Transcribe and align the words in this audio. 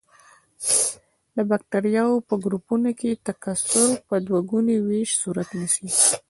د 1.35 1.37
بکټریاوو 1.49 2.25
په 2.27 2.35
ګروپونو 2.43 2.89
کې 2.99 3.21
تکثر 3.27 3.89
په 4.07 4.15
دوه 4.25 4.39
ګوني 4.49 4.77
ویش 4.87 5.09
صورت 5.21 5.49
نیسي. 5.59 5.87